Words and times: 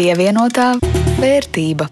Pievienotā 0.00 0.78
vērtība. 1.20 1.84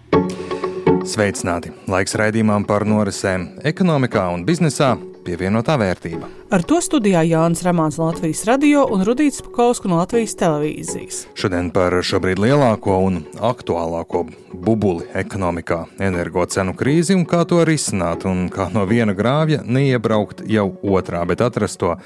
Sveicināti! 1.04 1.74
Laiks 1.92 2.14
raidījumam 2.16 2.64
par 2.64 2.86
norisēm 2.88 3.42
ekonomikā 3.68 4.22
un 4.32 4.46
biznesā 4.48 4.94
pievienotā 5.28 5.76
vērtība. 5.80 6.28
Ar 6.54 6.64
to 6.64 6.80
studijā 6.84 7.22
Jānis 7.28 7.60
Ramāns 7.66 7.98
no 8.00 8.08
Latvijas 8.08 8.46
radio 8.48 8.86
un 8.88 9.04
Rudīts 9.04 9.42
Pakausku 9.44 9.90
no 9.90 10.00
Latvijas 10.00 10.36
televīzijas. 10.40 11.22
Šodien 11.36 11.68
par 11.74 11.98
šobrīd 12.00 12.40
lielāko 12.40 12.96
un 13.04 13.20
aktuālāko 13.36 14.24
bubuli 14.52 15.04
ekonomikā- 15.18 15.84
energo 16.08 16.46
cenu 16.46 16.72
krīzi 16.74 17.16
un 17.16 17.26
kā 17.26 17.44
to 17.46 17.64
risināt, 17.64 18.24
un 18.24 18.48
kā 18.48 18.72
no 18.72 18.86
viena 18.86 19.14
grāvja 19.14 19.60
neiebraukt 19.64 20.46
jau 20.48 20.72
otrā, 20.82 21.26
bet 21.26 21.38
atrast 21.40 21.78
to 21.78 21.96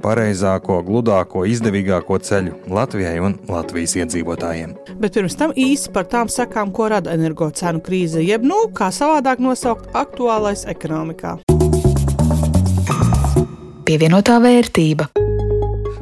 pareizāko, 0.00 0.78
gludāko, 0.86 1.42
izdevīgāko 1.48 2.18
ceļu 2.18 2.54
Latvijai 2.68 3.18
un 3.20 3.38
Latvijas 3.48 3.96
iedzīvotājiem. 3.96 4.76
Bet 5.00 5.14
pirms 5.14 5.36
tam 5.36 5.52
īsi 5.52 5.92
par 5.92 6.04
tām 6.04 6.28
sakām, 6.28 6.72
ko 6.72 6.88
rada 6.88 7.10
energo 7.10 7.50
cenu 7.50 7.80
krīze, 7.80 8.24
jeb, 8.24 8.42
nu, 8.42 8.68
kā 8.72 8.92
savādāk 8.94 9.38
nosaukt, 9.38 9.90
aktuālais 9.92 10.66
ekonomikā 10.66 11.57
pievienotā 13.88 14.36
vērtība. 14.44 15.08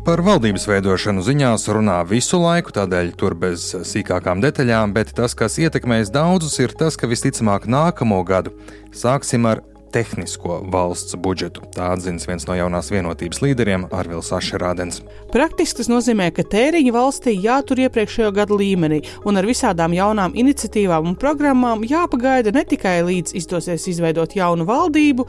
Par 0.06 0.22
valdības 0.22 0.66
veidošanu 0.70 1.22
ziņās 1.26 1.66
runā 1.74 1.96
visu 2.06 2.38
laiku, 2.38 2.74
tādēļ 2.74 3.12
tur 3.18 3.34
bez 3.38 3.68
sīkākām 3.86 4.42
detaļām, 4.42 4.94
bet 4.94 5.10
tas, 5.18 5.34
kas 5.38 5.58
ietekmēs 5.62 6.12
daudzus, 6.14 6.58
ir 6.62 6.74
tas, 6.78 6.98
ka 6.98 7.10
visticamāk 7.10 7.66
nākamo 7.70 8.20
gadu 8.26 8.54
sāksim 8.94 9.46
ar 9.50 9.62
tehnisko 9.96 10.60
valsts 10.72 11.16
budžetu. 11.16 11.62
Tā 11.72 11.88
atzīst 11.94 12.28
viens 12.28 12.44
no 12.48 12.56
jaunās 12.56 12.90
vienotības 12.92 13.40
līderiem, 13.40 13.86
Arvils 13.96 14.28
Ašerādens. 14.34 15.00
Praktiski 15.32 15.80
tas 15.80 15.88
nozīmē, 15.88 16.28
ka 16.36 16.44
tēriņi 16.44 16.92
valstī 16.92 17.32
jātur 17.40 17.80
iepriekšējo 17.86 18.32
gadu 18.36 18.58
līmenī, 18.60 19.00
un 19.28 19.40
ar 19.40 19.48
visādām 19.48 19.94
jaunām 19.96 20.36
iniciatīvām 20.36 21.08
un 21.10 21.16
programmām 21.20 21.84
jāpagaida 21.88 22.52
ne 22.52 22.64
tikai 22.68 22.98
līdz 23.06 23.36
izdosies 23.40 23.86
izveidot 23.92 24.36
jaunu 24.36 24.66
valdību, 24.68 25.26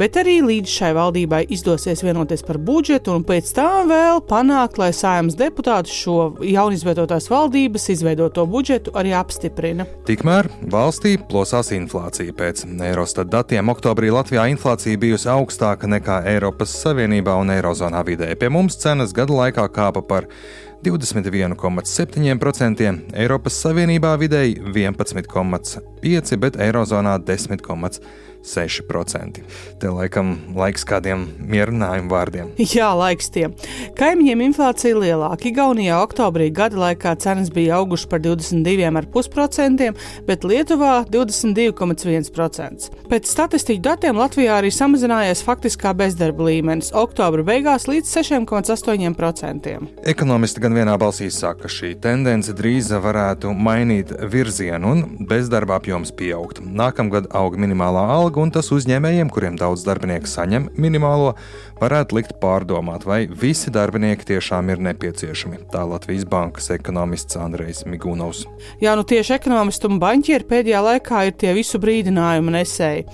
bet 0.00 0.18
arī 0.18 0.38
līdz 0.46 0.74
šai 0.80 0.90
valdībai 0.98 1.44
izdosies 1.54 2.02
vienoties 2.02 2.42
par 2.46 2.58
budžetu, 2.58 3.14
un 3.14 3.26
pēc 3.28 3.52
tam 3.54 3.92
vēl 3.92 4.22
panākt, 4.28 4.80
lai 4.82 4.90
saimnes 4.96 5.38
deputāti 5.38 5.94
šo 5.94 6.18
jaunizveidotās 6.42 7.30
valdības 7.30 7.88
izveidoto 7.94 8.46
budžetu 8.50 8.94
arī 8.98 9.14
apstiprina. 9.18 9.86
Tikmēr 10.08 10.50
valstī 10.72 11.16
plosās 11.30 11.70
inflācija 11.76 12.34
pēc 12.34 12.66
Eurostat 12.88 13.30
datiem 13.30 13.70
oktobrī 13.70 14.07
Oktobrī 14.08 14.16
Latvijā 14.16 14.46
inflācija 14.48 14.96
bijusi 14.96 15.28
augstāka 15.28 15.84
nekā 15.84 16.24
Eiropas 16.30 16.72
Savienībā 16.80 17.34
un 17.36 17.50
Eirozonā 17.52 18.00
vidēji. 18.06 18.38
Pie 18.40 18.48
mums 18.48 18.78
cenas 18.80 19.12
gadu 19.12 19.36
laikā 19.36 19.68
kāpa 19.68 20.00
par 20.00 20.24
21,7%, 20.80 23.12
Eiropas 23.12 23.52
Savienībā 23.66 24.16
vidēji 24.16 24.64
11,5%, 24.64 26.40
bet 26.40 26.56
Eirozonā 26.56 27.20
10,5%. 27.20 28.00
6%. 28.44 29.42
Te 29.78 29.90
laikam 29.92 30.34
laiks 30.56 30.84
kādiem 30.88 31.26
mierinājumu 31.38 32.10
vārdiem. 32.12 32.50
Jā, 32.76 32.90
laiks 32.96 33.30
tiem. 33.34 33.54
Kaimiņiem 33.98 34.44
inflācija 34.48 34.96
lielāka. 34.98 35.48
Igaunijā 35.50 35.98
oktobrī 36.02 36.48
gada 36.54 36.78
laikā 36.80 37.14
cenas 37.22 37.50
bija 37.54 37.78
augušas 37.78 38.08
par 38.10 38.22
22,5%, 38.24 39.90
bet 40.28 40.46
Lietuvā 40.48 40.94
22,1%. 41.12 42.88
Pēc 43.08 43.28
statistiku 43.28 43.84
datiem 43.88 44.18
Latvijā 44.20 44.58
arī 44.60 44.72
samazinājies 44.74 45.44
faktiskā 45.46 45.94
bezdarba 45.98 46.48
līmenis 46.48 46.92
oktobra 46.96 47.44
beigās 47.46 47.88
līdz 47.90 48.14
6,8%. 48.18 49.76
Ekonomisti 50.08 50.64
gan 50.64 50.76
vienā 50.76 50.96
balsī 51.00 51.30
saka, 51.32 51.66
ka 51.66 51.72
šī 51.72 51.94
tendence 52.02 52.52
drīz 52.54 52.92
varētu 53.02 53.50
mainīt 53.50 54.12
virzienu 54.30 54.92
un 54.92 55.00
bezdarba 55.28 55.78
apjoms 55.80 56.12
pieaugt. 56.14 56.60
Nākamgad 56.62 57.26
aug 57.34 57.56
minimālā 57.58 58.04
alga 58.14 58.27
alga, 58.28 58.42
un 58.44 58.52
tas 58.52 58.68
uzņēmējiem, 58.74 59.30
kuriem 59.32 59.56
daudz 59.56 59.86
darbinieku 59.86 60.28
saņem 60.28 60.68
minimālo, 60.76 61.32
varētu 61.80 62.16
likt 62.18 62.34
pārdomāt, 62.42 63.06
vai 63.08 63.26
visi 63.28 63.70
darbinieki 63.72 64.26
tiešām 64.34 64.68
ir 64.72 64.82
nepieciešami. 64.84 65.62
Tā 65.72 65.84
Latvijas 65.88 66.26
bankas 66.28 66.68
ekonomists 66.74 67.38
Andrejs 67.40 67.84
Migūnovs. 67.88 68.44
Jā, 68.82 68.92
nu 68.98 69.06
tieši 69.08 69.36
ekonomisti 69.38 69.88
un 69.88 70.00
banķieri 70.02 70.46
pēdējā 70.48 70.82
laikā 70.84 71.22
ir 71.28 71.36
tie 71.40 71.54
visu 71.56 71.80
brīdinājumu 71.80 72.52
nesēji. 72.52 73.06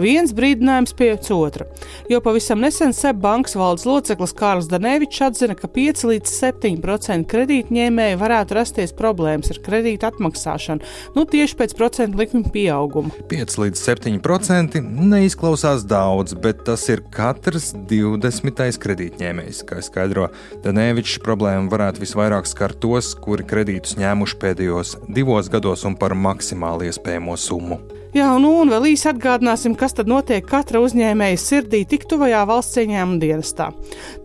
Viens 0.00 0.32
brīdinājums 0.36 0.96
pēc 0.96 1.28
otra. 1.34 1.66
Jo 2.10 2.22
pavisam 2.24 2.62
nesen 2.62 2.94
SEB 2.96 3.20
bankas 3.22 3.56
valdes 3.58 3.84
loceklis 3.88 4.32
Kārls 4.38 4.70
Danevičs 4.70 5.20
atzina, 5.28 5.58
ka 5.58 5.68
5 5.68 6.06
līdz 6.12 6.32
7% 6.38 7.28
kredītņēmēji 7.28 8.20
varētu 8.22 8.56
rasties 8.56 8.96
problēmas 8.96 9.52
ar 9.52 9.60
kredītu 9.66 10.08
atmaksāšanu, 10.08 10.92
nu 11.18 11.26
tieši 11.28 11.58
pēc 11.58 11.76
procentu 11.76 12.22
likuma 12.22 12.54
pieauguma. 12.54 13.12
5 13.32 13.58
līdz 13.64 13.82
7% 13.82 14.61
neizklausās 14.70 15.86
daudz, 15.88 16.34
bet 16.34 16.64
tas 16.66 16.84
ir 16.92 17.02
katrs 17.14 17.70
20. 17.90 18.62
kredītņēmējs. 18.82 19.62
Kā 19.68 19.80
skaidro 19.84 20.28
Danēvičs, 20.64 21.20
problēma 21.24 21.70
varētu 21.72 22.04
visvairāk 22.04 22.50
skart 22.50 22.80
tos, 22.82 23.14
kuri 23.14 23.46
kredītus 23.48 23.96
ņēmuši 24.00 24.38
pēdējos 24.42 24.94
divos 25.08 25.50
gados 25.52 25.86
un 25.88 25.98
par 25.98 26.14
maksimāli 26.18 26.92
iespējamo 26.92 27.38
summu. 27.38 27.82
Jā, 28.12 28.26
nu 28.36 28.50
un 28.60 28.68
vēl 28.68 28.90
īsi 28.90 29.06
atgādināsim, 29.08 29.72
kas 29.72 29.94
tad 29.96 30.10
notiek 30.10 30.44
katra 30.44 30.82
uzņēmēja 30.84 31.38
sirdī 31.40 31.78
tik 31.88 32.02
tuvajā 32.10 32.42
valsts 32.44 32.76
ieņēmuma 32.82 33.16
dienestā. 33.22 33.70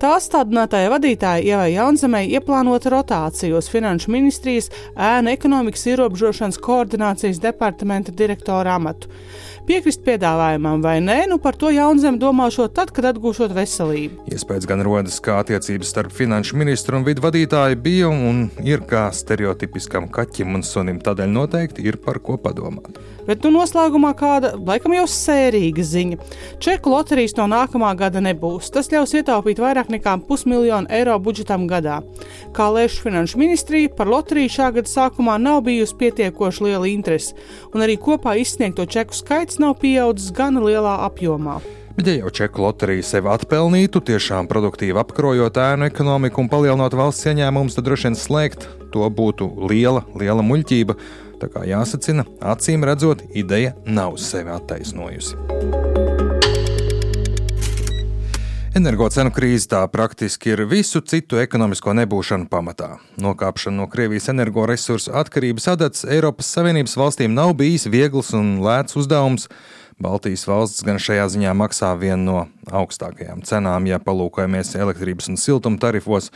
Tā 0.02 0.12
stādinātāja 0.20 0.92
vadītāja 0.92 1.46
Ievai 1.54 1.70
Jaunzemē 1.72 2.26
ieplānota 2.28 2.92
rotācija 2.92 3.56
uz 3.56 3.72
Finanšu 3.72 4.12
ministrijas 4.12 4.68
ēnu 4.92 5.32
ekonomikas 5.32 5.88
ierobežošanas 5.94 6.60
koordinācijas 6.68 7.40
departamenta 7.40 8.12
direktora 8.12 8.76
amatu. 8.76 9.08
Piekrist 9.68 10.04
piedāvājumam 10.04 10.84
vai 10.84 10.98
nē, 11.04 11.18
nu 11.32 11.40
par 11.44 11.56
to 11.60 11.68
Jaunzem 11.72 12.16
domāšot 12.20 12.76
tad, 12.76 12.92
kad 12.96 13.10
atgūšot 13.10 13.56
veselību. 13.56 14.28
Iespējams 14.32 14.68
gan 14.68 14.84
rodas, 14.84 15.18
ka 15.24 15.42
attiecības 15.42 15.92
starp 15.92 16.16
finanšu 16.16 16.60
ministru 16.60 17.00
un 17.00 17.08
vidu 17.08 17.24
vadītāju 17.24 17.80
bija 17.84 18.12
un 18.12 18.46
ir 18.64 18.84
kā 18.88 19.10
stereotipiskam 19.16 20.08
kaķim 20.12 20.56
un 20.56 20.64
sunim, 20.64 21.04
tādēļ 21.04 21.36
noteikti 21.36 21.84
ir 21.88 22.00
par 22.04 22.20
ko 22.24 22.40
padomāt. 22.40 23.00
Bet 23.28 23.44
nu 23.44 23.52
noslēgumā 23.78 24.14
kāda, 24.18 24.54
laikam 24.58 24.96
jau 24.96 25.06
sērīga 25.10 25.84
ziņa. 25.86 26.18
Čeku 26.64 26.92
loterijas 26.92 27.36
no 27.38 27.46
nākamā 27.52 27.94
gada 27.98 28.22
nebūs. 28.24 28.72
Tas 28.74 28.90
ļaus 28.90 29.14
ietaupīt 29.14 29.62
vairāk 29.62 29.92
nekā 29.94 30.18
pusmiljonu 30.28 30.90
eiro 30.90 31.18
budžetam 31.22 31.68
gadā. 31.70 32.02
Kā 32.58 32.70
lēš 32.74 33.00
Finanšu 33.04 33.38
ministrija, 33.38 33.94
par 33.94 34.10
loteriju 34.10 34.54
šā 34.58 34.72
gada 34.80 34.90
sākumā 34.90 35.38
nav 35.42 35.62
bijusi 35.68 35.98
pietiekoši 36.00 36.64
liela 36.66 36.88
interese, 36.90 37.36
un 37.74 37.86
arī 37.86 38.00
kopā 38.02 38.38
izsniegto 38.42 38.88
čeku 38.90 39.14
skaits 39.14 39.62
nav 39.62 39.78
pieaudzis 39.82 40.34
gana 40.34 40.64
lielā 40.64 40.98
apjomā. 41.06 41.60
Bet, 41.98 42.06
ja 42.12 42.20
jau 42.20 42.30
čeku 42.30 42.62
loterija 42.62 43.06
sevi 43.06 43.30
atpelnītu, 43.34 44.04
tiešām 44.06 44.46
produktīvi 44.50 45.00
apkrojot 45.02 45.56
ēnu 45.58 45.88
ekonomiku 45.90 46.44
un 46.44 46.50
palielinot 46.52 46.94
valsts 46.94 47.26
ieņēmumus, 47.26 47.78
tad 47.78 47.88
droši 47.88 48.12
vien 48.12 48.18
slēgt 48.18 48.68
to 48.94 49.08
būtu 49.10 49.50
liela, 49.70 50.04
liela 50.14 50.46
muļķība. 50.46 50.98
Tā 51.38 51.52
kā 51.54 51.62
jāsacina, 51.70 52.26
acīm 52.42 52.86
redzot, 52.88 53.22
ideja 53.38 53.76
nav 53.86 54.18
sevi 54.22 54.50
attaisnojusi. 54.56 55.38
Energocenu 58.78 59.32
krīze 59.34 59.72
tā 59.72 59.80
praktiski 59.90 60.52
ir 60.54 60.62
visu 60.70 61.00
citu 61.02 61.40
ekonomisko 61.42 61.96
nebūšanu 61.98 62.46
pamatā. 62.52 63.00
Nokāpšana 63.22 63.80
no 63.80 63.88
Krievijas 63.90 64.30
energoresursu 64.30 65.16
atkarības 65.18 65.66
adats 65.72 66.06
Eiropas 66.06 66.52
Savienības 66.54 66.94
valstīm 67.00 67.34
nav 67.34 67.56
bijis 67.58 67.88
viegls 67.90 68.30
un 68.38 68.60
lēts 68.62 68.98
uzdevums. 69.00 69.48
Baltijas 69.98 70.46
valsts 70.46 70.86
gan 70.86 71.02
šajā 71.02 71.26
ziņā 71.34 71.56
maksā 71.58 71.96
vienu 71.98 72.28
no 72.28 72.44
augstākajām 72.70 73.42
cenām, 73.50 73.90
ja 73.90 73.98
palūkojamies 73.98 74.76
elektrības 74.78 75.32
un 75.34 75.42
siltuma 75.42 75.82
tarifos. 75.82 76.30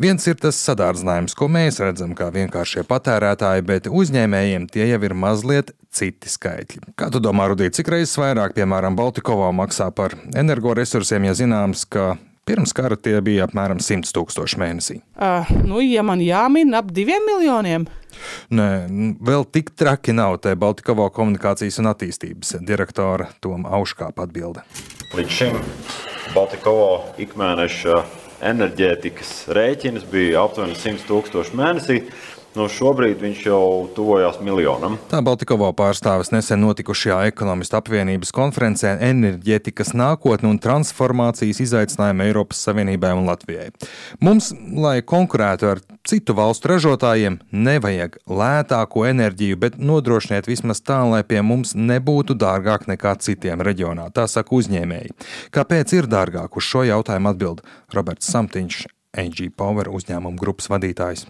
Viens 0.00 0.26
ir 0.26 0.34
tas 0.42 0.58
sadārdzinājums, 0.58 1.36
ko 1.38 1.46
mēs 1.46 1.78
redzam 1.78 2.16
kā 2.18 2.26
vienkāršie 2.34 2.82
patērētāji, 2.88 3.62
bet 3.68 3.86
uzņēmējiem 3.86 4.66
tie 4.72 4.88
jau 4.90 5.00
ir 5.06 5.14
mazliet 5.14 5.70
citi 5.94 6.30
skaitļi. 6.32 6.96
Kā 6.98 7.12
tu 7.14 7.22
domā, 7.22 7.46
Rudīt, 7.52 7.76
cik 7.78 7.92
reizes 7.94 8.18
vairāk, 8.18 8.56
piemēram, 8.56 8.98
Baltikovā 8.98 9.52
maksā 9.54 9.92
par 9.94 10.16
energoresursiem, 10.34 11.28
ja 11.30 11.36
zināms, 11.38 11.86
ka 11.86 12.16
Pirms 12.44 12.74
kara 12.76 12.96
tie 13.00 13.16
bija 13.24 13.46
apmēram 13.46 13.78
100 13.80 14.10
tūkstoši 14.12 14.58
mēnesī. 14.60 14.98
Uh, 15.16 15.48
nu, 15.64 15.78
ja 15.80 16.02
man 16.04 16.20
jāmin 16.20 16.76
ap 16.76 16.90
diviem 16.92 17.24
miljoniem. 17.24 17.86
Nē, 18.52 18.66
vēl 19.24 19.46
tik 19.48 19.70
traki 19.78 20.12
nav 20.12 20.36
te 20.44 20.52
Baltikovo 20.52 21.06
komunikācijas 21.14 21.80
un 21.80 21.88
attīstības 21.94 22.52
direktora 22.68 23.30
Toma 23.40 23.72
Auškāpa 23.78 24.26
atbilde. 24.28 24.60
Līdz 25.16 25.32
šim 25.38 25.56
Baltikovo 26.34 27.16
ikmēneša 27.24 27.96
enerģētikas 28.50 29.32
rēķins 29.56 30.04
bija 30.10 30.44
aptuveni 30.44 30.76
100 30.78 31.06
tūkstoši 31.08 31.58
mēnesī. 31.58 32.00
Nu, 32.54 32.68
šobrīd 32.70 33.18
viņš 33.18 33.38
jau 33.48 33.62
tuvojās 33.96 34.36
miljonam. 34.46 34.94
Tā 35.10 35.18
Baltikovo 35.26 35.72
pārstāvis 35.74 36.30
nesen 36.30 36.60
notikušajā 36.62 37.16
ekonomistu 37.32 37.80
apvienības 37.80 38.30
konferencē 38.34 38.92
enerģētikas 39.02 39.90
nākotne 39.98 40.52
un 40.52 40.60
transformācijas 40.62 41.58
izaicinājumi 41.64 42.28
Eiropas 42.28 42.62
Savienībai 42.68 43.10
un 43.18 43.26
Latvijai. 43.26 43.72
Mums, 44.22 44.52
lai 44.70 45.00
konkurētu 45.02 45.72
ar 45.72 45.82
citu 46.06 46.38
valstu 46.38 46.70
ražotājiem, 46.70 47.40
nevajag 47.50 48.20
lētāko 48.30 49.02
enerģiju, 49.10 49.58
bet 49.66 49.82
nodrošiniet 49.82 50.46
vismaz 50.46 50.78
tā, 50.86 51.02
lai 51.10 51.24
pie 51.26 51.42
mums 51.42 51.74
nebūtu 51.74 52.38
dārgāk 52.38 52.86
nekā 52.86 53.18
citiem 53.18 53.66
reģionā. 53.66 54.12
Tā 54.14 54.28
saka 54.30 54.54
uzņēmēji. 54.54 55.16
Kāpēc 55.50 55.98
ir 55.98 56.06
dārgāk? 56.06 56.54
Uz 56.54 56.70
šo 56.70 56.86
jautājumu 56.86 57.34
atbild 57.34 57.66
Roberts 57.90 58.30
Samtiņš, 58.30 58.84
AG 59.18 59.48
Power 59.58 59.90
uzņēmuma 59.90 60.38
grupas 60.38 60.70
vadītājs. 60.70 61.26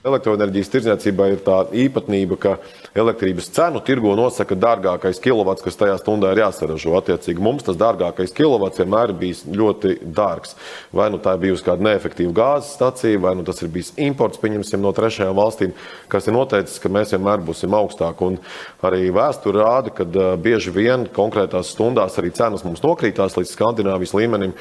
Elektroenerģijas 0.00 0.70
tirdzniecībā 0.72 1.26
ir 1.28 1.40
tā 1.44 1.58
īpatnība, 1.76 2.36
ka 2.40 2.54
elektrības 2.96 3.50
cenu 3.52 3.82
tirgo 3.84 4.14
nosaka 4.16 4.56
dārgākais 4.56 5.18
kilovats, 5.20 5.60
kas 5.60 5.76
tajā 5.76 5.98
stundā 6.00 6.30
ir 6.32 6.40
jāsaražo. 6.40 6.94
Attiecīgi 6.96 7.42
mums 7.44 7.66
tas 7.66 7.76
dārgākais 7.76 8.32
kilovats 8.32 8.80
vienmēr 8.80 9.12
ir 9.12 9.18
bijis 9.20 9.42
ļoti 9.44 9.98
dārgs. 10.16 10.54
Vai 10.96 11.10
nu 11.12 11.20
tā 11.20 11.34
ir 11.36 11.42
bijusi 11.42 11.66
kāda 11.66 11.84
neefektīva 11.84 12.32
gāzes 12.38 12.70
stacija, 12.78 13.20
vai 13.20 13.34
nu 13.36 13.44
tas 13.44 13.60
ir 13.60 13.68
bijis 13.74 13.90
imports, 14.00 14.40
pieņemsim, 14.40 14.80
no 14.80 14.94
trešajām 14.96 15.36
valstīm, 15.36 15.76
kas 16.08 16.30
ir 16.30 16.36
noteicis, 16.38 16.80
ka 16.80 16.88
mēs 16.96 17.12
vienmēr 17.12 17.44
būsim 17.44 17.76
augstāk. 17.76 18.24
Un 18.24 18.40
arī 18.80 19.12
vēsture 19.12 19.60
rāda, 19.60 19.92
ka 19.92 20.08
bieži 20.40 20.72
vien 20.72 21.04
konkrētās 21.12 21.74
stundās 21.74 22.16
arī 22.16 22.32
cenas 22.40 22.64
mums 22.64 22.80
nokrītās 22.86 23.36
līdz 23.36 23.52
Skandināvijas 23.52 24.16
līmenim. 24.16 24.56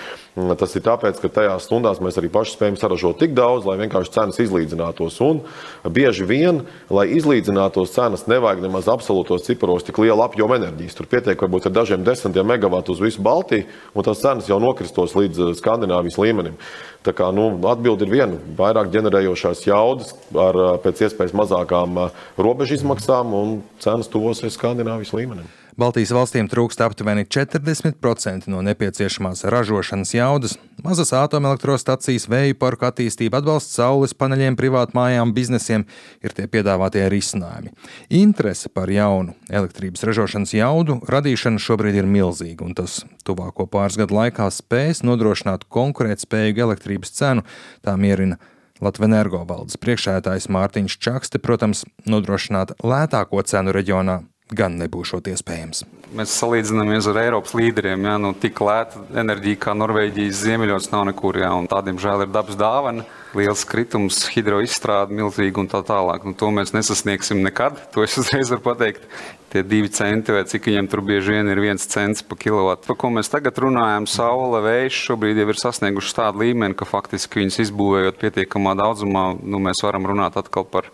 Tas 0.59 0.75
ir 0.75 0.83
tāpēc, 0.83 1.23
ka 1.23 1.31
tajās 1.39 1.71
stundās 1.71 2.03
mēs 2.03 2.19
arī 2.19 2.27
paši 2.35 2.57
spējam 2.57 2.81
saražot 2.83 3.23
tik 3.23 3.31
daudz, 3.39 3.63
lai 3.71 3.79
vienkārši 3.85 4.17
cenas 4.19 4.43
izlīdzinātos. 4.43 5.21
Un 5.23 5.28
bieži 5.83 6.25
vien, 6.27 6.61
lai 6.93 7.05
izlīdzinātos 7.15 7.93
cenas, 7.95 8.25
nevajag 8.29 8.63
nemaz 8.65 8.89
absolūtos 8.91 9.45
ciparos 9.47 9.85
tik 9.87 10.01
lielu 10.01 10.23
apjomu 10.25 10.57
enerģijas. 10.57 10.97
Tur 10.97 11.09
pietiek 11.11 11.39
varbūt 11.39 11.69
ar 11.69 11.75
dažiem 11.79 12.05
desmitiem 12.07 12.47
megawatu 12.49 12.95
uz 12.95 13.03
visu 13.03 13.23
Baltiju, 13.25 13.67
un 13.93 14.07
tās 14.07 14.23
cenas 14.23 14.49
jau 14.49 14.59
nokristos 14.63 15.15
līdz 15.17 15.43
eh, 15.45 15.53
Skandināvijas 15.59 16.19
līmenim. 16.21 16.57
Tā 17.05 17.13
kā 17.15 17.29
nu, 17.35 17.51
atbilde 17.71 18.07
ir 18.07 18.13
viena- 18.15 18.41
vairāk 18.61 18.91
ģenerējošās 18.95 19.65
jaudas 19.69 20.15
ar 20.33 20.63
eh, 20.65 20.75
pēc 20.83 21.05
iespējas 21.07 21.37
mazākām 21.37 22.05
eh, 22.05 22.19
robežu 22.37 22.79
izmaksām 22.79 23.33
un 23.33 23.57
cenas 23.83 24.11
tuvosies 24.11 24.57
Skandināvijas 24.57 25.15
līmenim. 25.15 25.58
Baltijas 25.77 26.11
valstīm 26.15 26.47
trūkst 26.49 26.81
aptuveni 26.81 27.25
40% 27.29 28.49
no 28.49 28.61
nepieciešamās 28.65 29.43
ražošanas 29.53 30.13
jaudas. 30.15 30.55
Mazas 30.83 31.11
atomelektrostacijas, 31.13 32.25
vēja 32.31 32.55
parku 32.57 32.87
attīstība, 32.87 33.41
atbalsts 33.41 33.75
saules 33.77 34.15
paneļiem, 34.17 34.57
privātmājām, 34.59 35.33
biznesiem 35.35 35.85
ir 36.23 36.35
tie 36.35 36.47
piedāvātie 36.51 37.03
risinājumi. 37.11 37.73
Interese 38.21 38.71
par 38.73 38.89
jaunu 38.91 39.35
elektrības 39.49 40.05
ražošanas 40.07 40.55
jaudu 40.55 40.99
radīšana 41.09 41.61
šobrīd 41.61 41.99
ir 41.99 42.07
milzīga, 42.09 42.65
un 42.65 42.77
tas 42.79 43.01
tuvāko 43.27 43.67
pāris 43.69 43.99
gadu 43.99 44.17
laikā 44.17 44.47
spēs 44.55 45.03
nodrošināt 45.05 45.67
konkurētspējīgu 45.69 46.65
elektrības 46.69 47.13
cenu. 47.19 47.45
Tā 47.85 47.99
mierina 47.99 48.39
Latvijas 48.79 49.11
energo 49.11 49.41
valdes 49.43 49.75
priekšsēdētājs 49.83 50.47
Mārtiņš 50.55 50.97
Čakste, 51.03 51.41
protams, 51.43 51.83
nodrošināt 52.07 52.77
lētāko 52.79 53.43
cenu 53.43 53.75
reģionā 53.75 54.21
gan 54.49 54.79
nebūšot 54.81 55.29
iespējams. 55.29 55.83
Mēs 56.17 56.33
salīdzinamies 56.39 57.05
ar 57.11 57.19
Eiropas 57.21 57.53
līderiem. 57.53 58.07
Jā, 58.07 58.15
nu, 58.21 58.31
tik 58.33 58.57
lēta 58.65 59.03
enerģija 59.21 59.59
kā 59.61 59.75
Norvēģijas 59.77 60.41
ziemeļos 60.41 60.89
nav 60.93 61.05
nekur. 61.11 61.37
Jā, 61.43 61.51
tādiem 61.69 61.99
žēl 62.01 62.25
ir 62.25 62.31
dabas 62.33 62.57
dāvana. 62.57 63.05
Liels 63.37 63.61
kritums, 63.69 64.23
hidroizstrāde, 64.33 65.13
milzīga 65.13 65.61
un 65.61 65.69
tā 65.69 65.83
tālāk. 65.85 66.25
Nu, 66.25 66.33
to 66.33 66.49
mēs 66.53 66.73
nesasniegsim 66.73 67.43
nekad. 67.45 67.77
To 67.93 68.01
es 68.01 68.17
uzreiz 68.17 68.49
varu 68.49 68.65
pateikt. 68.71 69.05
Tie 69.53 69.61
divi 69.65 69.89
centi, 69.93 70.33
vai 70.33 70.43
cik 70.49 70.67
viņam 70.69 70.89
tur 70.89 71.01
bieži 71.05 71.33
vien 71.33 71.47
ir 71.49 71.61
viens 71.61 71.85
cents 71.89 72.25
par 72.25 72.37
kilovatu. 72.41 72.85
Par 72.89 72.97
ko 73.01 73.09
mēs 73.13 73.31
tagad 73.33 73.57
runājam, 73.61 74.05
saule, 74.09 74.61
vējš 74.65 74.99
šobrīd 75.07 75.41
jau 75.41 75.47
ir 75.49 75.61
sasnieguši 75.61 76.13
tādu 76.19 76.43
līmeni, 76.43 76.77
ka 76.77 76.85
faktiski 76.89 77.41
viņus 77.41 77.57
izbūvējot 77.65 78.21
pietiekamā 78.21 78.75
daudzumā, 78.77 79.31
nu, 79.41 79.61
mēs 79.65 79.81
varam 79.85 80.05
runāt 80.09 80.37
atkal 80.37 80.69
par 80.69 80.91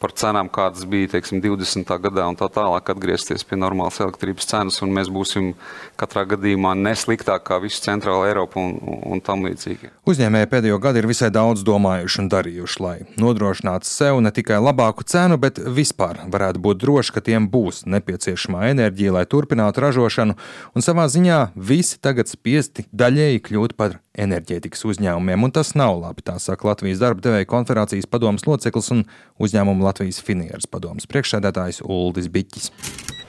par 0.00 0.14
cenām, 0.16 0.48
kādas 0.52 0.86
bija 0.88 1.10
teiksim, 1.14 1.42
20. 1.44 1.90
gadā, 2.04 2.24
un 2.30 2.38
tā 2.38 2.48
tālāk 2.52 2.90
atgriezties 2.92 3.44
pie 3.46 3.58
normālas 3.60 4.00
elektrības 4.02 4.48
cenas, 4.48 4.80
mēs 4.80 5.10
būsim 5.12 5.52
katrā 6.00 6.24
gadījumā 6.32 6.72
nesliktāk 6.78 7.44
kā 7.46 7.60
visa 7.62 7.84
centrāla 7.84 8.30
Eiropa 8.30 8.60
un, 8.62 8.74
un 9.12 9.22
tam 9.24 9.44
līdzīgi. 9.46 9.92
Uzņēmēji 10.10 10.50
pēdējo 10.50 10.80
gadu 10.82 11.02
ir 11.02 11.08
visai 11.10 11.30
daudz 11.34 11.64
domājuši 11.66 12.22
un 12.24 12.30
darījuši, 12.32 12.82
lai 12.84 12.96
nodrošinātu 13.20 13.88
sev 13.88 14.20
ne 14.24 14.32
tikai 14.34 14.60
labāku 14.62 15.06
cenu, 15.06 15.38
bet 15.40 15.60
vispār 15.60 16.24
varētu 16.32 16.62
būt 16.64 16.80
droši, 16.82 17.16
ka 17.16 17.24
tiem 17.30 17.48
būs 17.52 17.84
nepieciešamā 17.90 18.70
enerģija, 18.72 19.16
lai 19.18 19.26
turpinātu 19.28 19.84
ražošanu, 19.84 20.38
un 20.74 20.86
savā 20.86 21.06
ziņā 21.12 21.50
visi 21.54 22.00
tagad 22.02 22.32
spiesti 22.32 22.88
daļēji 22.90 23.44
kļūt 23.50 23.76
par 23.78 24.00
enerģētikas 24.18 24.82
uzņēmumiem, 24.90 25.46
un 25.46 25.52
tas 25.54 25.72
nav 25.78 26.00
labi. 26.00 26.24
Tā 26.26 26.36
saka 26.42 26.70
Latvijas 26.70 27.02
darba 27.02 27.22
devēja 27.24 27.48
konferencijas 27.50 28.08
padomas 28.10 28.46
loceklis 28.48 28.90
un 28.94 29.04
uzņēmuma 29.42 29.86
Latvijas 29.86 30.20
finieras 30.26 30.66
padomas 30.70 31.06
priekšsēdētājs 31.10 31.84
Uldis 31.86 32.30
Biķis. 32.32 32.70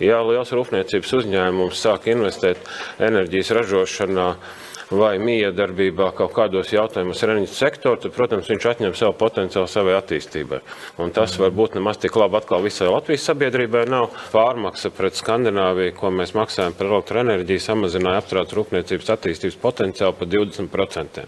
Ja 0.01 0.23
liels 0.25 0.53
rūpniecības 0.55 1.13
uzņēmums 1.19 1.83
sāk 1.85 2.09
investēt 2.09 2.63
enerģijas 3.01 3.53
ražošanā, 3.59 4.27
vai 4.91 5.15
miedarbībā 5.23 6.09
kaut 6.17 6.33
kādos 6.35 6.71
jautājumos 6.73 7.21
ar 7.23 7.33
enerģijas 7.33 7.59
sektoru, 7.63 7.99
tad, 8.03 8.13
protams, 8.15 8.49
viņš 8.51 8.67
atņem 8.73 8.95
savu 8.97 9.15
potenciālu 9.19 9.69
savai 9.71 9.95
attīstībai. 9.97 10.59
Un 11.01 11.13
tas 11.15 11.37
varbūt 11.39 11.77
nemaz 11.77 12.01
tik 12.01 12.17
labi 12.19 12.39
atkal 12.41 12.63
visai 12.65 12.89
Latvijas 12.91 13.25
sabiedrībai 13.29 13.85
nav. 13.91 14.09
Pārmaksa 14.33 14.91
pret 14.95 15.17
Skandināviju, 15.19 15.95
ko 15.97 16.11
mēs 16.15 16.35
maksājam 16.37 16.75
par 16.77 16.91
elektroenerģiju, 16.91 17.63
samazināja 17.63 18.21
apstrādes 18.21 18.57
rūpniecības 18.57 19.11
attīstības 19.15 19.59
potenciālu 19.63 20.17
par 20.19 20.31
20%. 20.31 21.27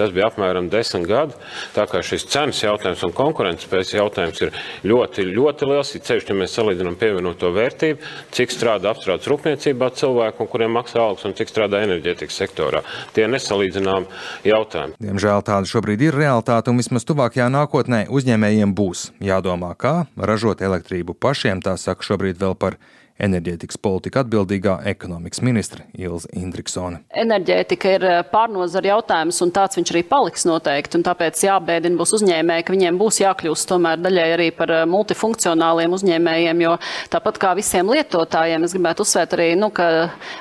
Tas 0.00 0.12
bija 0.14 0.30
apmēram 0.30 0.70
desmit 0.72 1.04
gadi. 1.10 1.34
Tā 1.74 1.84
kā 1.90 2.00
šis 2.06 2.24
cenas 2.30 2.62
jautājums 2.62 3.02
un 3.04 3.12
konkurētspējas 3.16 3.90
jautājums 3.98 4.40
ir 4.46 4.54
ļoti, 4.86 5.26
ļoti 5.28 5.68
liels, 5.68 5.90
ir 5.92 6.04
ceļš, 6.06 6.30
ja 6.30 6.36
mēs 6.38 6.54
salīdzinām 6.56 6.96
pievienoto 7.00 7.50
vērtību, 7.52 8.00
cik 8.32 8.54
strādā 8.54 8.94
apstrādes 8.94 9.28
rūpniecībā 9.28 9.90
cilvēku, 10.00 10.46
kuriem 10.48 10.72
maksā 10.78 11.02
algas, 11.02 11.26
un 11.28 11.36
cik 11.36 11.52
strādā 11.52 11.82
enerģētikas 11.84 12.40
sektorā. 12.40 12.80
Tie 13.16 13.24
ir 13.26 13.32
nesalīdzināmi 13.34 14.06
jautājumi. 14.48 14.96
Diemžēl 15.02 15.44
tāda 15.46 15.70
šobrīd 15.70 16.06
ir 16.08 16.16
realitāte, 16.16 16.72
un 16.72 16.80
vismaz 16.80 17.06
tuvākajā 17.08 17.50
nākotnē 17.52 18.04
uzņēmējiem 18.12 18.74
būs 18.76 19.10
jādomā, 19.24 19.74
kā 19.78 19.94
ražot 20.16 20.62
elektrību 20.64 21.16
pašiem. 21.18 21.62
Tā 21.64 21.76
saka 21.80 22.06
šobrīd 22.06 22.40
vēl 22.40 22.56
par 22.58 22.78
enerģētikas 23.24 23.78
politika 23.82 24.24
atbildīgā 24.24 24.78
ekonomikas 24.90 25.42
ministra 25.44 25.84
Ilza 25.98 26.30
Indriksone. 26.36 27.02
Enerģētika 27.22 27.94
ir 27.96 28.06
eh, 28.08 28.18
pārnozara 28.30 28.92
jautājums, 28.94 29.40
un 29.44 29.52
tāds 29.54 29.78
viņš 29.78 29.92
arī 29.94 30.02
paliks 30.08 30.46
noteikti. 30.48 31.00
Tāpēc 31.04 31.42
jābēdina 31.44 31.98
būs 32.00 32.14
uzņēmēji, 32.18 32.66
ka 32.66 32.74
viņiem 32.74 33.00
būs 33.00 33.20
jākļūst 33.22 33.68
tomēr 33.70 34.00
daļai 34.02 34.26
arī 34.36 34.48
par 34.56 34.74
eh, 34.74 34.84
multifunkcionāliem 34.90 35.96
uzņēmējiem, 35.96 36.64
jo 36.64 36.76
tāpat 37.12 37.40
kā 37.42 37.54
visiem 37.58 37.92
lietotājiem, 37.92 38.66
es 38.66 38.76
gribētu 38.76 39.06
uzsvērt 39.06 39.36
arī, 39.36 39.50
nu, 39.60 39.70
ka 39.74 39.88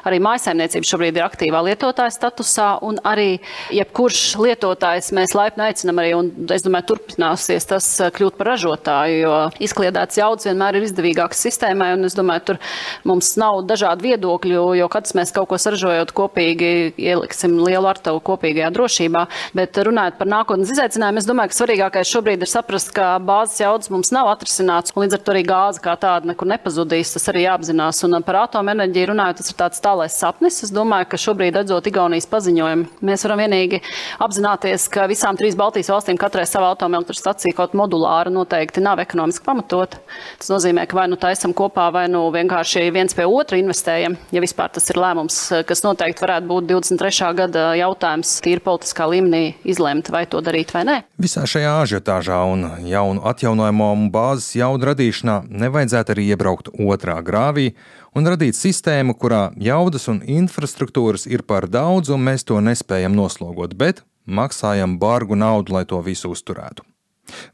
arī 0.08 0.22
mājasaimniecība 0.24 0.92
šobrīd 0.92 1.20
ir 1.20 1.26
aktīvā 1.28 1.64
lietotāja 1.70 2.16
statusā, 2.16 2.70
un 2.86 3.02
arī 3.08 3.30
jebkurš 3.76 4.24
lietotājs 4.40 5.12
mēs 5.16 5.36
laipni 5.38 5.68
aicinam 5.70 6.02
arī, 6.02 6.14
un 6.18 6.32
es 6.56 6.66
domāju, 6.66 6.94
turpināsies 6.94 7.70
tas 7.70 7.92
eh, 8.00 8.14
kļūt 8.16 8.40
par 8.40 8.54
ražotāju, 8.54 9.20
jo 9.24 9.38
izkliedēts 9.70 10.22
jaudas 10.22 10.50
vienmēr 10.50 10.80
ir 10.80 10.88
izdevīgāks 10.90 11.48
sistēmai, 11.48 11.94
un 11.98 12.08
es 12.08 12.18
domāju, 12.18 12.46
tur 12.52 12.62
Mums 13.08 13.34
nav 13.40 13.62
dažādu 13.70 14.08
viedokļu, 14.10 14.64
jo 14.80 14.88
katrs 14.92 15.16
mēs 15.18 15.34
kaut 15.36 15.50
ko 15.52 15.60
saražojot 15.62 16.14
kopīgi 16.16 16.72
ieliksim 17.00 17.58
lielu 17.64 17.90
artavu 17.90 18.22
kopīgajā 18.26 18.72
drošībā. 18.76 19.26
Bet 19.58 19.78
runājot 19.88 20.20
par 20.20 20.30
nākotnes 20.30 20.74
izaicinājumu, 20.74 21.22
es 21.22 21.30
domāju, 21.30 21.54
ka 21.54 21.60
svarīgākais 21.60 22.14
šobrīd 22.14 22.44
ir 22.46 22.52
saprast, 22.52 22.92
ka 22.96 23.16
bāzes 23.24 23.62
jaudas 23.64 23.92
mums 23.94 24.14
nav 24.16 24.30
atrisināts, 24.34 24.94
un 24.96 25.06
līdz 25.06 25.18
ar 25.18 25.24
to 25.24 25.34
arī 25.34 25.44
gāze 25.48 25.84
kā 25.84 25.96
tāda 26.00 26.30
nekur 26.32 26.50
nepazudīs. 26.50 27.14
Tas 27.16 27.30
arī 27.32 27.46
jāapzinās. 27.46 28.04
Un 28.08 28.20
par 28.26 28.42
atomenerģiju 28.44 29.12
runājot, 29.12 29.42
tas 29.42 29.52
ir 29.52 29.60
tāds 29.60 29.84
tālais 29.84 30.16
sapnis. 30.16 30.62
Es 30.66 30.74
domāju, 30.76 31.10
ka 31.12 31.20
šobrīd 31.22 31.60
redzot 31.62 31.88
Igaunijas 31.90 32.28
paziņojumu, 32.30 33.02
mēs 33.06 33.26
varam 33.26 33.44
vienīgi 33.44 33.82
apzināties, 34.22 34.88
ka 34.92 35.08
visām 35.10 35.40
trīs 35.40 35.58
Baltijas 35.60 35.92
valstīm 35.94 36.20
katrai 36.20 36.46
savā 36.50 36.74
atomelektrostacija 36.76 37.56
kaut 37.58 37.76
modulāra 37.78 38.32
noteikti 38.34 38.84
nav 38.84 39.02
ekonomiski 39.04 39.46
pamatota. 39.46 40.02
Tas 40.40 40.52
nozīmē, 40.52 40.86
ka 40.90 40.98
vai 41.00 41.08
nu 41.12 41.18
taisam 41.20 41.54
kopā, 41.56 41.90
vai 41.96 42.06
nu 42.12 42.26
vienkārši 42.34 42.59
vienkārši 42.60 42.92
viens 42.92 43.16
pie 43.16 43.24
otra 43.24 43.58
investējam, 43.58 44.18
ja 44.36 44.42
vispār 44.44 44.70
tas 44.74 44.90
ir 44.92 44.98
lēmums, 45.00 45.38
kas 45.66 45.84
noteikti 45.86 46.24
varētu 46.26 46.48
būt 46.50 46.66
23. 46.68 47.30
gada 47.38 47.76
jautājums, 47.80 48.42
tīri 48.44 48.60
politiskā 48.60 49.08
līmenī 49.08 49.56
izlemt, 49.64 50.10
vai 50.12 50.26
to 50.28 50.42
darīt 50.44 50.74
vai 50.74 50.84
nē. 50.84 50.98
Visā 51.18 51.46
šajā 51.48 51.78
ažiotāžā 51.86 52.42
un 52.52 52.68
jaunu 52.84 53.24
atjaunojamo 53.24 53.94
bāzes 54.12 54.58
jaudu 54.60 54.92
radīšanā 54.92 55.46
nevajadzētu 55.48 56.16
arī 56.16 56.28
iebraukt 56.34 56.74
otrā 56.76 57.22
grāvī 57.24 57.72
un 58.14 58.28
radīt 58.28 58.60
sistēmu, 58.60 59.16
kurā 59.16 59.54
jaudas 59.56 60.10
un 60.12 60.20
infrastruktūras 60.20 61.30
ir 61.32 61.48
par 61.48 61.70
daudz, 61.72 62.12
un 62.12 62.28
mēs 62.28 62.44
to 62.44 62.60
nespējam 62.60 63.16
noslogot, 63.16 63.78
bet 63.80 64.04
maksājam 64.28 65.00
bargu 65.00 65.40
naudu, 65.40 65.78
lai 65.78 65.88
to 65.88 66.02
visu 66.04 66.34
uzturētu. 66.36 66.84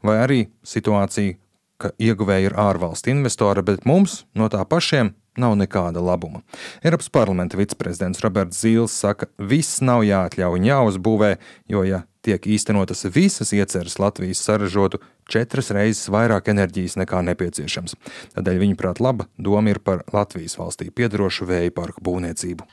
Vai 0.02 0.18
arī 0.24 0.46
situācija 0.66 1.36
ka 1.80 1.92
ieguvēji 2.00 2.50
ir 2.50 2.58
ārvalstu 2.58 3.12
investori, 3.12 3.64
bet 3.66 3.86
mums 3.88 4.24
no 4.34 4.48
tā 4.52 4.64
pašiem 4.68 5.14
nav 5.36 5.56
nekāda 5.60 6.00
labuma. 6.00 6.40
Eiropas 6.84 7.10
parlamenta 7.12 7.58
viceprezidents 7.60 8.22
Roberts 8.24 8.62
Zīls 8.64 8.96
saka, 8.96 9.28
viss 9.36 9.82
nav 9.84 10.04
jāatļauj 10.06 10.60
un 10.60 10.68
jāuzbūvē, 10.70 11.32
jo, 11.72 11.84
ja 11.84 12.04
tiek 12.26 12.48
īstenotas 12.56 13.06
visas 13.14 13.52
ieceres 13.54 13.98
Latvijas 14.02 14.40
saražotu 14.42 14.98
četras 15.30 15.70
reizes 15.74 16.08
vairāk 16.10 16.50
enerģijas 16.50 16.96
nekā 16.98 17.20
nepieciešams. 17.28 17.94
Tādēļ, 18.34 18.62
viņuprāt, 18.64 19.02
laba 19.04 19.28
doma 19.38 19.74
ir 19.74 19.82
par 19.84 20.02
Latvijas 20.14 20.56
valstī 20.58 20.88
piedarošu 20.90 21.46
vēja 21.46 21.74
parku 21.76 22.02
būvniecību. 22.06 22.66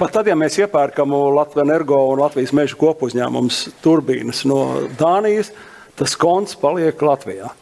Pat 0.00 0.14
tad, 0.16 0.28
ja 0.28 0.36
mēs 0.38 0.58
iepērkam 0.60 1.14
Latvijas 1.36 1.68
energo 1.68 2.02
un 2.10 2.24
Latvijas 2.24 2.54
meža 2.56 2.76
kopuzņēmums 2.80 3.62
turbīnas 3.84 4.44
no 4.48 4.60
Dānijas, 5.00 5.52
tas 5.96 6.16
konts 6.18 6.56
paliek 6.60 7.00
Latvijā 7.04 7.52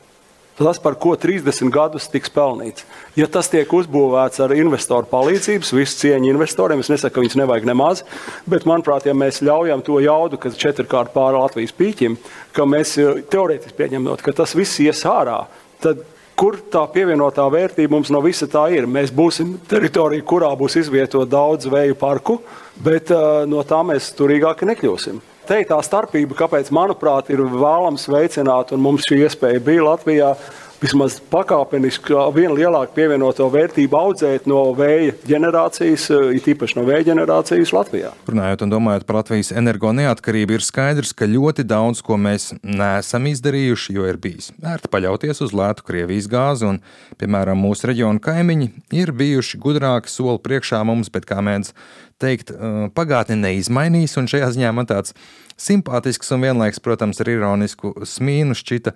tas, 0.58 0.80
par 0.82 0.96
ko 1.00 1.14
30 1.18 1.70
gadus 1.74 2.08
tiks 2.10 2.32
pelnīts. 2.34 2.84
Ja 3.18 3.28
tas 3.30 3.50
tiek 3.52 3.70
uzbūvēts 3.70 4.42
ar 4.44 4.54
investoru 4.56 5.08
palīdzību, 5.10 5.70
visu 5.78 6.02
cieņu 6.02 6.32
investoriem, 6.32 6.82
es 6.82 6.90
nesaku, 6.92 7.14
ka 7.14 7.24
viņus 7.24 7.38
nevajag 7.40 7.68
nemaz, 7.68 8.04
bet, 8.48 8.66
manuprāt, 8.68 9.06
ja 9.08 9.14
mēs 9.16 9.42
ļaujam 9.46 9.84
to 9.86 10.00
jaudu, 10.04 10.40
kas 10.42 10.58
četrkārt 10.58 11.14
pāri 11.14 11.38
Latvijas 11.38 11.74
pīķim, 11.78 12.18
ka 12.56 12.68
mēs 12.68 12.96
eh, 12.98 13.24
teorētiski 13.30 13.78
pieņemot, 13.78 14.22
ka 14.24 14.36
tas 14.42 14.54
viss 14.58 14.82
ies 14.84 15.04
ārā, 15.08 15.44
tad 15.82 16.04
kur 16.38 16.60
tā 16.70 16.84
pievienotā 16.94 17.46
vērtība 17.50 17.96
mums 17.96 18.12
no 18.14 18.20
visa 18.22 18.46
tā 18.50 18.68
ir? 18.74 18.86
Mēs 18.86 19.10
būsim 19.14 19.56
teritorija, 19.70 20.26
kurā 20.26 20.52
būs 20.58 20.78
izvietota 20.82 21.26
daudz 21.32 21.66
vēju 21.70 21.98
parku, 21.98 22.38
bet 22.82 23.10
uh, 23.14 23.42
no 23.50 23.64
tā 23.66 23.82
mēs 23.86 24.12
turīgāki 24.18 24.68
nekļūsim 24.70 25.18
te 25.48 25.62
ir 25.62 25.68
tā 25.68 25.80
starpība, 25.84 26.36
kāpēc, 26.38 26.70
manuprāt, 26.74 27.32
ir 27.32 27.42
vēlams 27.48 28.08
veicināt, 28.12 28.74
un 28.76 28.84
mums 28.84 29.08
šī 29.08 29.22
iespēja 29.26 29.64
bija 29.64 29.90
Latvijā. 29.92 30.32
Vismaz 30.78 31.16
pakāpeniski 31.26 32.14
vienu 32.36 32.54
lielāku 32.54 32.92
pievienoto 32.94 33.48
vērtību 33.50 33.96
audzēt 33.98 34.44
no 34.46 34.60
vēja 34.78 35.16
ģenerācijas, 35.26 36.04
it 36.38 36.46
īpaši 36.52 36.78
no 36.78 36.84
vēja 36.86 37.08
ģenerācijas 37.08 37.72
Latvijā. 37.74 38.12
Runājot 38.30 38.62
un 38.62 38.74
domājot 38.76 39.08
par 39.08 39.18
Latvijas 39.18 39.50
energo 39.50 39.90
neatkarību, 39.98 40.54
ir 40.54 40.62
skaidrs, 40.62 41.10
ka 41.18 41.26
ļoti 41.26 41.66
daudz 41.66 42.04
ko 42.06 42.14
mēs 42.14 42.52
neesam 42.62 43.26
izdarījuši, 43.26 43.96
jo 43.98 44.06
ir 44.06 44.22
bijis 44.22 44.52
vērti 44.62 44.92
paļauties 44.94 45.42
uz 45.48 45.56
lētu 45.58 45.82
Krievijas 45.88 46.30
gāzi, 46.30 46.70
un, 46.70 46.78
piemēram, 47.18 47.58
mūsu 47.58 47.90
reģionu 47.90 48.22
kaimiņi 48.22 48.70
ir 49.02 49.10
bijuši 49.18 49.58
gudrāki 49.58 50.14
soli 50.14 50.38
priekšā 50.46 50.84
mums, 50.86 51.10
bet 51.10 51.26
kā 51.26 51.42
mēdz 51.42 51.74
teikt, 52.22 52.52
pagātne 52.98 53.38
neizmainīs, 53.40 54.16
un 54.20 54.28
šajā 54.30 54.50
ziņā 54.56 54.72
man 54.74 54.88
tāds 54.90 55.14
simpātisks 55.58 56.32
un 56.34 56.44
vienlaiks, 56.46 56.82
protams, 56.82 57.20
ar 57.22 57.30
ironisku 57.32 57.94
smīnu 58.06 58.56
šķita 58.58 58.94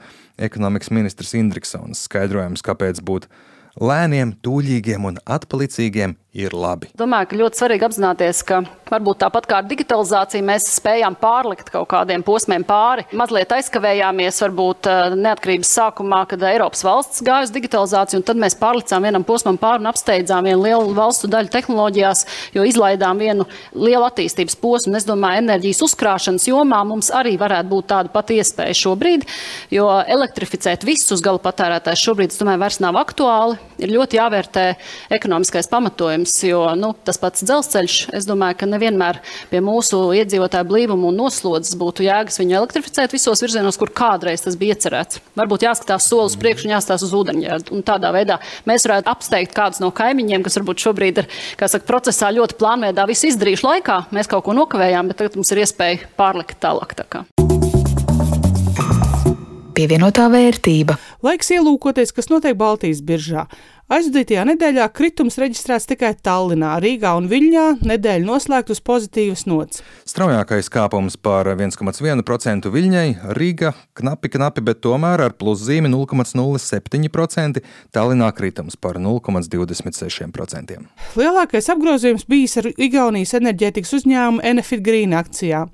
ekonomikas 0.48 0.92
ministrs 0.94 1.34
Indriksons. 1.38 2.04
Skaidrojums, 2.08 2.64
kāpēc 2.66 3.02
būt 3.06 3.28
lēniem, 3.80 4.36
tūlīgiem 4.44 5.08
un 5.08 5.18
atpalicīgiem 5.24 6.16
ir 6.32 6.54
labi. 6.56 6.88
Domāju, 6.96 7.28
ka 7.28 7.38
ļoti 7.42 7.60
svarīgi 7.60 7.84
apzināties, 7.84 8.40
ka 8.48 8.62
varbūt 8.88 9.20
tāpat 9.22 9.46
kā 9.48 9.58
ar 9.60 9.66
digitalizāciju 9.68 10.44
mēs 10.48 10.66
spējām 10.78 11.16
pārlikt 11.20 11.68
kaut 11.72 11.90
kādiem 11.92 12.24
posmiem 12.24 12.64
pāri. 12.64 13.04
Mazliet 13.16 13.52
aizkavējāmies 13.52 14.40
varbūt 14.44 14.88
eh, 14.88 15.16
neatkarības 15.20 15.72
sākumā, 15.76 16.22
kad 16.30 16.44
Eiropas 16.48 16.84
valsts 16.86 17.24
gāja 17.24 17.46
uz 17.46 17.52
digitalizāciju, 17.52 18.20
un 18.20 18.26
tad 18.28 18.40
mēs 18.40 18.56
pārlicām 18.60 19.04
vienam 19.04 19.26
posmam 19.28 19.58
pāri 19.60 19.84
un 19.84 19.90
apsteidzām 19.92 20.48
vienu 20.48 20.64
lielu 20.64 20.96
valstu 20.96 21.28
daļu 21.32 21.52
tehnoloģijās, 21.52 22.24
jo 22.56 22.64
izlaidām 22.68 23.20
vienu 23.20 23.46
lielu 23.76 24.08
attīstības 24.08 24.56
posmu. 24.60 24.96
Es 24.96 25.08
domāju, 25.08 25.44
enerģijas 25.44 25.84
uzkrāšanas 25.88 26.48
jomā 26.48 26.80
mums 26.88 27.12
arī 27.12 27.36
varētu 27.40 27.72
būt 27.72 27.90
tāda 27.92 28.12
pati 28.12 28.40
iespēja 28.40 28.76
šobrīd, 28.82 29.28
jo 29.72 29.88
elektrificēt 30.00 30.88
visus 30.88 31.24
gala 31.24 31.40
patērētājus 31.44 32.08
šobrīd, 32.08 32.32
es 32.32 32.40
domāju, 32.40 32.64
vairs 32.64 32.80
nav 32.84 33.00
aktuāli. 33.00 33.60
Ir 33.82 33.90
ļoti 33.96 34.18
jāvērtē 34.20 34.66
ekonomiskais 35.16 35.66
pamatojums 35.72 36.21
iespējams, 36.22 36.42
jo 36.46 36.74
nu, 36.76 36.92
tas 37.04 37.18
pats 37.18 37.42
dzelzceļš, 37.42 38.12
es 38.14 38.26
domāju, 38.26 38.56
ka 38.60 38.66
nevienmēr 38.66 39.20
pie 39.50 39.60
mūsu 39.60 40.12
iedzīvotāju 40.14 40.68
blīvuma 40.68 41.08
un 41.10 41.16
noslodzes 41.16 41.76
būtu 41.76 42.04
jēgas 42.06 42.38
viņu 42.40 42.56
elektrificēt 42.58 43.12
visos 43.12 43.42
virzienos, 43.42 43.78
kur 43.78 43.90
kādreiz 43.90 44.42
tas 44.42 44.56
bija 44.56 44.74
iecerēts. 44.74 45.20
Varbūt 45.36 45.66
jāskatās 45.66 46.08
solis 46.08 46.36
priekš 46.36 46.66
un 46.66 46.74
jāstāsta 46.76 47.06
uz 47.06 47.14
ūdeņģērdu. 47.16 47.72
Un 47.74 47.82
tādā 47.82 48.12
veidā 48.12 48.38
mēs 48.66 48.86
varētu 48.86 49.10
apsteigt 49.10 49.54
kādus 49.54 49.82
no 49.82 49.90
kaimiņiem, 49.90 50.42
kas 50.42 50.58
varbūt 50.60 50.86
šobrīd 50.86 51.22
ir 51.22 51.30
saka, 51.58 51.84
procesā 51.88 52.32
ļoti 52.32 52.58
plānveidā 52.60 53.06
visu 53.10 53.30
izdarījuši 53.32 53.68
laikā. 53.68 53.98
Mēs 54.12 54.30
kaut 54.30 54.46
ko 54.46 54.56
nokavējām, 54.56 55.10
bet 55.10 55.22
tagad 55.22 55.38
mums 55.38 55.52
ir 55.52 55.64
iespēja 55.64 56.12
pārlikt 56.18 56.60
tālāk. 56.62 56.94
Tā 56.98 57.24
Pievienotā 59.72 60.26
vērtība. 60.28 60.98
Laiks 61.24 61.48
ielūkoties, 61.54 62.12
kas 62.12 62.28
notiek 62.28 62.58
Baltijas 62.60 63.00
biržā. 63.04 63.46
Aizvadītajā 63.92 64.46
nedēļā 64.48 64.86
kritums 64.96 65.34
reģistrēts 65.36 65.84
tikai 65.90 66.14
Tallinā, 66.24 66.78
Rīgā 66.80 67.10
un 67.18 67.26
Viļņā. 67.28 67.64
Nedēļa 67.84 68.24
noslēgta 68.24 68.72
uz 68.72 68.78
pozitīvas 68.80 69.42
nots. 69.44 69.82
Straujākais 70.08 70.70
kāpums 70.72 71.18
par 71.20 71.50
1,1% 71.52 72.70
Viļņai, 72.72 73.04
Rīga 73.36 73.74
knapi, 74.00 74.30
knapi, 74.32 74.64
bet 74.64 74.80
tomēr 74.86 75.20
ar 75.26 75.34
pluszīmi 75.36 75.90
0,07%, 75.92 77.60
Tallinā 77.92 78.30
kritums 78.32 78.78
par 78.80 78.96
0,26%. 78.96 80.80
Lielākais 81.20 81.68
apgrozījums 81.74 82.24
bijis 82.32 82.56
ar 82.62 82.70
Igaunijas 82.72 83.36
enerģētikas 83.42 83.92
uzņēmumu 83.98 84.40
Enefit 84.54 84.80
Green 84.88 85.12
akcijā. 85.20 85.66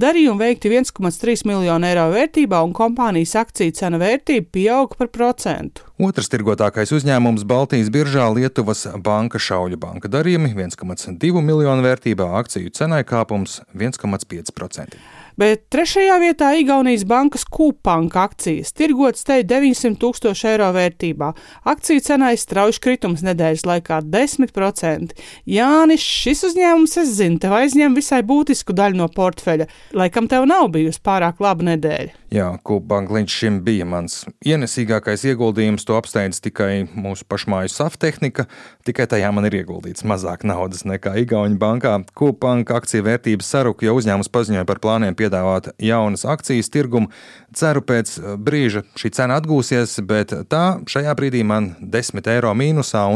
Darījumi 0.00 0.46
veikti 0.46 0.72
1,3 0.72 1.44
miljonu 1.52 1.90
eiro 1.92 2.08
vērtībā 2.16 2.64
un 2.64 2.72
kompānijas 2.72 3.36
akciju 3.44 3.76
cena 3.76 4.00
vērtība 4.00 4.48
pieauga 4.56 4.96
par 5.04 5.12
procentu. 5.12 5.84
Otrs 5.96 6.28
tirgotākais 6.28 6.90
uzņēmums 6.92 7.46
Baltijas 7.48 7.65
biržā 7.72 8.28
Lietuvas 8.34 8.86
banka 9.02 9.38
Šauļu 9.38 9.76
banka 9.76 10.08
darījumi 10.08 10.54
1,2 10.54 11.42
miljonu 11.42 11.82
vērtībā, 11.82 12.26
akciju 12.38 12.70
cenai 12.70 13.04
kāpums 13.04 13.60
1,5% 13.74 14.96
bet 15.40 15.66
trešajā 15.72 16.16
vietā 16.20 16.50
Igaunijas 16.56 17.04
bankas 17.08 17.44
Kūpanka 17.52 18.24
akcijas 18.26 18.72
tirgotas 18.76 19.26
te 19.28 19.38
900 19.46 19.98
tūkstoši 20.00 20.48
eiro 20.52 20.68
vērtībā. 20.76 21.30
Akciju 21.68 22.02
cenā 22.04 22.32
strauji 22.40 22.80
kritums 22.82 23.24
nedēļas 23.26 23.66
laikā- 23.68 24.00
10%. 24.16 25.12
Jānis, 25.46 26.00
šis 26.00 26.44
uzņēmums, 26.50 26.96
es 27.02 27.14
zinu, 27.20 27.40
tev 27.40 27.52
aizņem 27.52 27.94
visai 27.94 28.22
būtisku 28.22 28.72
daļu 28.72 28.96
no 28.96 29.08
portfeļa. 29.08 29.68
Laikam 29.92 30.28
tev 30.28 30.46
nav 30.46 30.68
bijusi 30.72 31.00
pārāk 31.04 31.40
laba 31.40 31.62
nedēļa. 31.62 32.10
Jā, 32.36 32.48
Kūpanka 32.66 33.14
līdz 33.16 33.32
šim 33.32 33.60
bija 33.64 33.86
mans 33.88 34.24
ienesīgākais 34.44 35.24
ieguldījums. 35.30 35.86
To 35.88 35.96
apsteidz 35.96 36.40
tikai 36.44 36.86
mūsu 36.92 37.24
pašmāju 37.28 37.72
saftehnika. 37.72 38.46
Tikai 38.84 39.06
tajā 39.08 39.30
man 39.32 39.48
ir 39.48 39.60
ieguldīts 39.60 40.04
mazāk 40.08 40.44
naudas 40.48 40.84
nekā 40.88 41.14
Igaunijas 41.22 41.60
bankā. 41.62 41.94
Kūpanka 42.18 42.76
akciju 42.80 43.06
vērtības 43.06 43.52
saruka, 43.54 43.86
jo 43.86 43.96
uzņēmums 43.96 44.32
paziņoja 44.32 44.68
par 44.68 44.82
plāniem 44.84 45.16
pie 45.16 45.26
piedāvāt 45.26 45.72
jaunas 45.82 46.26
akcijas 46.28 46.70
tirgumu. 46.70 47.10
Ceru, 47.56 47.82
pēc 47.86 48.18
brīža 48.38 48.84
šī 48.98 49.12
cena 49.16 49.40
atgūsies, 49.40 49.98
bet 50.06 50.34
tā 50.50 50.64
šajā 50.86 51.16
brīdī 51.18 51.44
man 51.46 51.74
10 51.80 52.32
eiro 52.36 52.54
mīnusā 52.54 53.06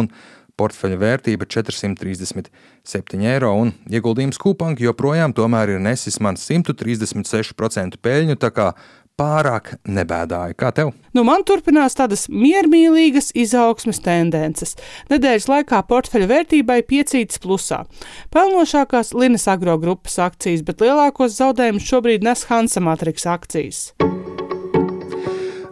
portfeļa 0.61 0.99
vērtība 1.01 1.47
437 1.49 3.25
eiro 3.31 3.53
un 3.57 3.73
ieguldījums 3.89 4.41
kūpanka 4.41 4.85
joprojām 4.85 5.33
ir 5.33 5.81
nesis 5.81 6.21
man 6.21 6.37
136% 6.37 8.01
peļņu, 8.03 8.37
tā 8.37 8.51
kā 8.53 8.67
pārāk 9.21 9.75
nebēdāju. 9.89 10.57
Kā 10.61 10.73
tev? 10.77 10.93
Nu, 11.17 11.25
man 11.27 11.45
turpinās 11.47 11.97
tādas 11.99 12.27
miermīlīgas 12.33 13.33
izaugsmes 13.39 14.01
tendences. 14.05 14.77
Nedēļas 15.13 15.49
laikā 15.51 15.83
portfeļa 15.91 16.31
vērtībai 16.31 16.81
piecītas 16.89 17.43
plusā. 17.43 17.83
Pelnošākās 18.35 19.13
Linas 19.19 19.49
agro 19.51 19.77
grupas 19.83 20.19
akcijas, 20.31 20.65
bet 20.67 20.85
lielākos 20.85 21.37
zaudējumus 21.41 21.91
šobrīd 21.91 22.27
nes 22.27 22.47
Hansa 22.51 22.85
Matrix 22.85 23.29
akcijas. 23.29 23.91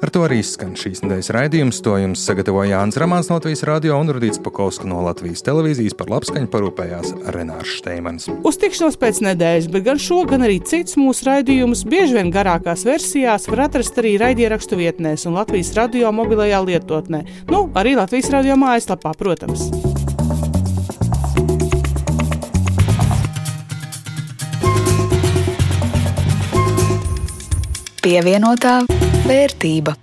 Ar 0.08 0.12
to 0.16 0.22
arī 0.24 0.38
skan 0.40 0.70
šīs 0.72 1.02
nedēļas 1.04 1.28
raidījums. 1.36 1.78
To 1.84 1.98
jums 2.00 2.22
sagatavoja 2.24 2.78
Jānis 2.78 2.96
Ramāns 2.96 3.26
no 3.28 3.36
Latvijas 3.36 3.60
radio 3.68 3.98
un 4.00 4.08
Rudīts 4.08 4.40
Pakausks 4.40 4.86
no 4.88 5.02
Latvijas 5.04 5.42
televīzijas 5.44 5.92
par 5.98 6.08
labskaņu 6.08 6.48
parūpējās 6.48 7.10
Renārs 7.34 7.74
Šteimanis. 7.76 8.30
Uz 8.48 8.56
tikšanos 8.56 8.96
pēc 8.96 9.20
nedēļas, 9.26 9.66
bet 9.74 9.84
gan 9.84 10.00
šo, 10.00 10.22
gan 10.30 10.46
arī 10.46 10.62
citus 10.64 10.96
mūsu 10.96 11.28
raidījumus 11.28 11.84
bieži 11.92 12.16
vien 12.16 12.32
garākās 12.32 12.86
versijās 12.88 13.44
var 13.52 13.66
atrast 13.66 14.00
arī 14.00 14.14
raidierakstu 14.22 14.78
vietnēs 14.80 15.28
un 15.28 15.36
Latvijas 15.36 15.74
radio 15.76 16.08
mobilajā 16.16 16.62
lietotnē. 16.64 17.20
Nu, 17.52 17.66
arī 17.76 17.92
Latvijas 18.00 18.32
radio 18.32 18.56
mājaslapā, 18.56 19.12
protams. 19.12 19.68
Pievienotā 28.00 28.78
vērtība. 29.28 29.94